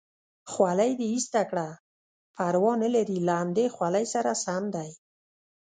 [0.51, 1.67] خولۍ دې ایسته کړه،
[2.35, 4.89] پروا نه لري له همدې خولۍ سره سم دی.